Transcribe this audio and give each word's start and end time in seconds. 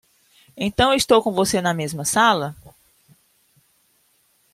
Então 0.57 0.91
estou 0.95 1.21
com 1.21 1.31
você 1.31 1.61
na 1.61 1.75
mesma 1.75 2.03
sala? 2.05 2.55